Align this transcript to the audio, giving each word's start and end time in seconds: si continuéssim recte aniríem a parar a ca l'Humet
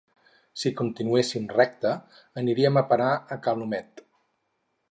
si 0.61 0.69
continuéssim 0.79 1.43
recte 1.59 1.91
aniríem 2.43 2.81
a 2.81 2.85
parar 2.93 3.13
a 3.37 3.41
ca 3.45 3.55
l'Humet 3.61 4.05